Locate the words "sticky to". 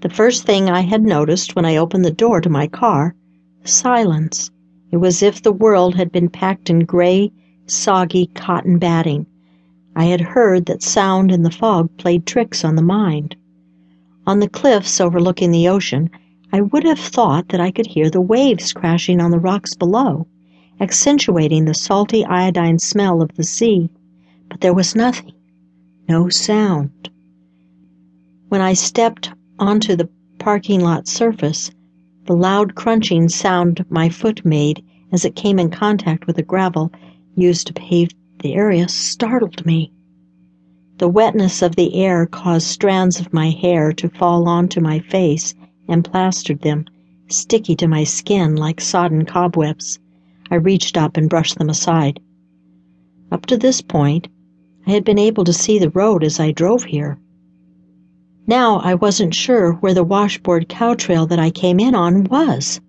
47.28-47.86